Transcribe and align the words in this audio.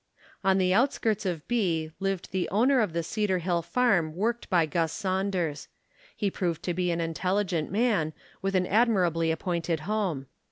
On 0.43 0.57
the 0.57 0.73
outskirts 0.73 1.27
of 1.27 1.47
B 1.47 1.91
lived 1.99 2.31
the 2.31 2.49
owner 2.49 2.79
of 2.81 2.91
the 2.93 3.03
Cedar 3.03 3.37
hill 3.37 3.61
farm 3.61 4.15
worked 4.15 4.49
by 4.49 4.65
Guss 4.65 4.91
Saunders. 4.91 5.67
He 6.17 6.31
proved 6.31 6.63
to 6.63 6.73
be 6.73 6.89
an 6.89 6.99
intelligent 6.99 7.71
man, 7.71 8.13
with 8.41 8.55
an 8.55 8.65
admirably 8.65 9.29
appointed 9.29 9.81
home. 9.81 10.25